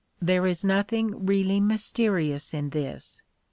[0.19, 3.21] There is nothing really mysterious in this.